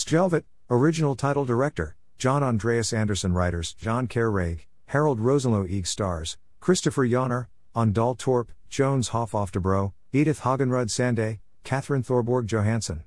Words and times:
Skjelvet, 0.00 0.44
original 0.70 1.14
title 1.14 1.44
director, 1.44 1.94
John 2.16 2.42
Andreas 2.42 2.90
Andersen 2.90 3.34
writers, 3.34 3.74
John 3.74 4.08
Kerreg, 4.08 4.60
Harald 4.86 5.20
Rosenløw 5.20 5.70
Eeg 5.70 5.86
stars, 5.86 6.38
Kristoffer 6.58 7.08
Joner, 7.08 7.50
Andal 7.76 8.16
Torp, 8.16 8.50
Jonas 8.70 9.08
Hoff 9.08 9.32
Oftebro, 9.32 9.92
Edith 10.10 10.40
Haagenrud 10.40 10.90
Sande, 10.90 11.38
Kathrine 11.64 12.02
Thorborg 12.02 12.46
Johansen. 12.46 13.04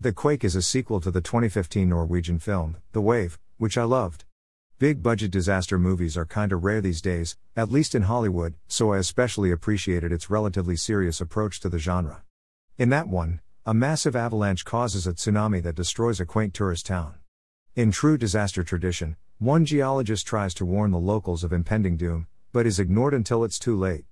The 0.00 0.12
Quake 0.12 0.44
is 0.44 0.54
a 0.54 0.62
sequel 0.62 1.00
to 1.00 1.10
the 1.10 1.20
2015 1.20 1.88
Norwegian 1.88 2.38
film, 2.38 2.76
The 2.92 3.00
Wave, 3.00 3.40
which 3.56 3.76
I 3.76 3.82
loved. 3.82 4.24
Big 4.78 5.02
budget 5.02 5.32
disaster 5.32 5.76
movies 5.76 6.16
are 6.16 6.24
kinda 6.24 6.54
rare 6.54 6.80
these 6.80 7.02
days, 7.02 7.36
at 7.56 7.72
least 7.72 7.96
in 7.96 8.02
Hollywood, 8.02 8.54
so 8.68 8.92
I 8.92 8.98
especially 8.98 9.50
appreciated 9.50 10.12
its 10.12 10.30
relatively 10.30 10.76
serious 10.76 11.20
approach 11.20 11.58
to 11.60 11.68
the 11.68 11.80
genre. 11.80 12.22
In 12.78 12.90
that 12.90 13.08
one, 13.08 13.40
a 13.68 13.74
massive 13.74 14.16
avalanche 14.16 14.64
causes 14.64 15.06
a 15.06 15.12
tsunami 15.12 15.62
that 15.62 15.74
destroys 15.74 16.20
a 16.20 16.24
quaint 16.24 16.54
tourist 16.54 16.86
town. 16.86 17.16
In 17.76 17.90
true 17.90 18.16
disaster 18.16 18.64
tradition, 18.64 19.16
one 19.38 19.66
geologist 19.66 20.26
tries 20.26 20.54
to 20.54 20.64
warn 20.64 20.90
the 20.90 20.98
locals 20.98 21.44
of 21.44 21.52
impending 21.52 21.98
doom, 21.98 22.28
but 22.50 22.64
is 22.64 22.80
ignored 22.80 23.12
until 23.12 23.44
it's 23.44 23.58
too 23.58 23.76
late. 23.76 24.06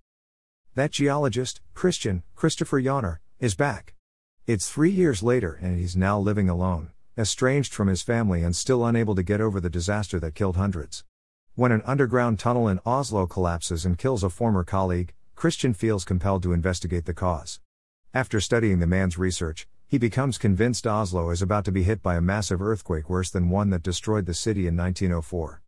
That 0.74 0.90
geologist, 0.90 1.62
Christian, 1.72 2.22
Kristoffer 2.36 2.84
Joner, 2.84 3.22
is 3.40 3.54
back. 3.54 3.94
It's 4.46 4.68
three 4.68 4.90
years 4.90 5.22
later 5.22 5.58
and 5.62 5.78
he's 5.78 5.96
now 5.96 6.18
living 6.18 6.50
alone 6.50 6.90
estranged 7.16 7.72
from 7.72 7.88
his 7.88 8.02
family 8.02 8.42
and 8.42 8.54
still 8.54 8.84
unable 8.84 9.14
to 9.14 9.22
get 9.22 9.40
over 9.40 9.58
the 9.58 9.70
disaster 9.70 10.20
that 10.20 10.34
killed 10.34 10.56
hundreds. 10.56 11.02
When 11.54 11.72
an 11.72 11.80
underground 11.86 12.38
tunnel 12.38 12.68
in 12.68 12.78
Oslo 12.84 13.26
collapses 13.26 13.86
and 13.86 13.96
kills 13.96 14.22
a 14.22 14.28
former 14.28 14.64
colleague, 14.64 15.14
Christian 15.34 15.72
feels 15.72 16.04
compelled 16.04 16.42
to 16.42 16.52
investigate 16.52 17.06
the 17.06 17.14
cause. 17.14 17.58
After 18.16 18.40
studying 18.40 18.78
the 18.78 18.86
man's 18.86 19.18
research, 19.18 19.68
he 19.86 19.98
becomes 19.98 20.38
convinced 20.38 20.86
Oslo 20.86 21.28
is 21.28 21.42
about 21.42 21.66
to 21.66 21.70
be 21.70 21.82
hit 21.82 22.02
by 22.02 22.16
a 22.16 22.22
massive 22.22 22.62
earthquake 22.62 23.10
worse 23.10 23.28
than 23.28 23.50
one 23.50 23.68
that 23.68 23.82
destroyed 23.82 24.24
the 24.24 24.32
city 24.32 24.66
in 24.66 24.74
1904. 24.74 25.60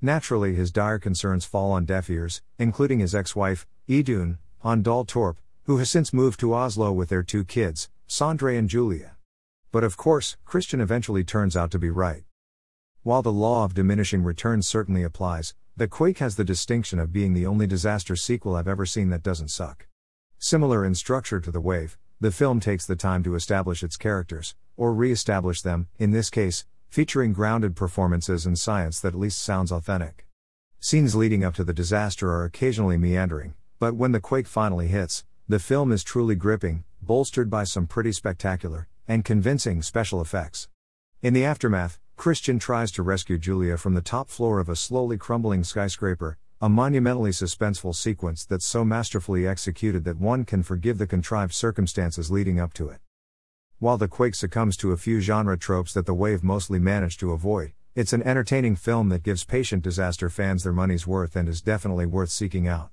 Naturally, 0.00 0.56
his 0.56 0.72
dire 0.72 0.98
concerns 0.98 1.44
fall 1.44 1.70
on 1.70 1.84
deaf 1.84 2.10
ears, 2.10 2.42
including 2.58 2.98
his 2.98 3.14
ex 3.14 3.36
wife, 3.36 3.68
Idun, 3.86 4.38
Andal 4.64 5.06
Torp, 5.06 5.38
who 5.66 5.76
has 5.76 5.90
since 5.90 6.12
moved 6.12 6.40
to 6.40 6.52
Oslo 6.52 6.90
with 6.90 7.08
their 7.08 7.22
two 7.22 7.44
kids, 7.44 7.88
Sondre 8.08 8.58
and 8.58 8.68
Julia. 8.68 9.12
But 9.70 9.84
of 9.84 9.96
course, 9.96 10.36
Christian 10.44 10.80
eventually 10.80 11.22
turns 11.22 11.56
out 11.56 11.70
to 11.70 11.78
be 11.78 11.90
right. 11.90 12.24
While 13.04 13.22
the 13.22 13.30
law 13.30 13.64
of 13.64 13.74
diminishing 13.74 14.24
returns 14.24 14.66
certainly 14.66 15.04
applies, 15.04 15.54
The 15.76 15.86
Quake 15.86 16.18
has 16.18 16.34
the 16.34 16.42
distinction 16.42 16.98
of 16.98 17.12
being 17.12 17.32
the 17.32 17.46
only 17.46 17.68
disaster 17.68 18.16
sequel 18.16 18.56
I've 18.56 18.66
ever 18.66 18.86
seen 18.86 19.10
that 19.10 19.22
doesn't 19.22 19.52
suck. 19.52 19.86
Similar 20.44 20.84
in 20.84 20.96
structure 20.96 21.38
to 21.38 21.52
The 21.52 21.60
Wave, 21.60 21.96
the 22.20 22.32
film 22.32 22.58
takes 22.58 22.84
the 22.84 22.96
time 22.96 23.22
to 23.22 23.36
establish 23.36 23.84
its 23.84 23.96
characters, 23.96 24.56
or 24.76 24.92
re 24.92 25.12
establish 25.12 25.62
them, 25.62 25.86
in 26.00 26.10
this 26.10 26.30
case, 26.30 26.64
featuring 26.88 27.32
grounded 27.32 27.76
performances 27.76 28.44
and 28.44 28.58
science 28.58 28.98
that 28.98 29.14
at 29.14 29.20
least 29.20 29.40
sounds 29.40 29.70
authentic. 29.70 30.26
Scenes 30.80 31.14
leading 31.14 31.44
up 31.44 31.54
to 31.54 31.62
the 31.62 31.72
disaster 31.72 32.28
are 32.32 32.44
occasionally 32.44 32.96
meandering, 32.96 33.54
but 33.78 33.94
when 33.94 34.10
the 34.10 34.18
quake 34.18 34.48
finally 34.48 34.88
hits, 34.88 35.24
the 35.46 35.60
film 35.60 35.92
is 35.92 36.02
truly 36.02 36.34
gripping, 36.34 36.82
bolstered 37.00 37.48
by 37.48 37.62
some 37.62 37.86
pretty 37.86 38.10
spectacular, 38.10 38.88
and 39.06 39.24
convincing 39.24 39.80
special 39.80 40.20
effects. 40.20 40.66
In 41.22 41.34
the 41.34 41.44
aftermath, 41.44 42.00
Christian 42.16 42.58
tries 42.58 42.90
to 42.92 43.04
rescue 43.04 43.38
Julia 43.38 43.76
from 43.76 43.94
the 43.94 44.02
top 44.02 44.28
floor 44.28 44.58
of 44.58 44.68
a 44.68 44.74
slowly 44.74 45.16
crumbling 45.16 45.62
skyscraper, 45.62 46.36
a 46.62 46.68
monumentally 46.68 47.32
suspenseful 47.32 47.92
sequence 47.92 48.44
that's 48.44 48.64
so 48.64 48.84
masterfully 48.84 49.48
executed 49.48 50.04
that 50.04 50.20
one 50.20 50.44
can 50.44 50.62
forgive 50.62 50.96
the 50.96 51.08
contrived 51.08 51.52
circumstances 51.52 52.30
leading 52.30 52.60
up 52.60 52.72
to 52.72 52.88
it. 52.88 53.00
While 53.80 53.98
The 53.98 54.06
Quake 54.06 54.36
succumbs 54.36 54.76
to 54.76 54.92
a 54.92 54.96
few 54.96 55.18
genre 55.18 55.58
tropes 55.58 55.92
that 55.94 56.06
The 56.06 56.14
Wave 56.14 56.44
mostly 56.44 56.78
managed 56.78 57.18
to 57.18 57.32
avoid, 57.32 57.72
it's 57.96 58.12
an 58.12 58.22
entertaining 58.22 58.76
film 58.76 59.08
that 59.08 59.24
gives 59.24 59.42
patient 59.42 59.82
disaster 59.82 60.30
fans 60.30 60.62
their 60.62 60.72
money's 60.72 61.04
worth 61.04 61.34
and 61.34 61.48
is 61.48 61.62
definitely 61.62 62.06
worth 62.06 62.30
seeking 62.30 62.68
out. 62.68 62.90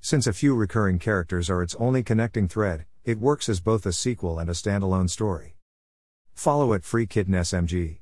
Since 0.00 0.28
a 0.28 0.32
few 0.32 0.54
recurring 0.54 1.00
characters 1.00 1.50
are 1.50 1.60
its 1.60 1.74
only 1.80 2.04
connecting 2.04 2.46
thread, 2.46 2.84
it 3.04 3.18
works 3.18 3.48
as 3.48 3.58
both 3.58 3.84
a 3.84 3.92
sequel 3.92 4.38
and 4.38 4.48
a 4.48 4.52
standalone 4.52 5.10
story. 5.10 5.56
Follow 6.34 6.72
at 6.72 6.84
Free 6.84 7.08
Kitten 7.08 7.34
SMG. 7.34 7.98